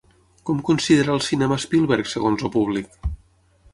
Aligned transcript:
Com 0.49 0.61
considera 0.69 1.13
el 1.17 1.21
cinema 1.27 1.59
Spielberg 1.67 2.11
segons 2.15 2.47
el 2.49 2.53
públic? 2.57 3.01